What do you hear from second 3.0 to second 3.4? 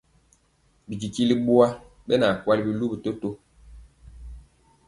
toto.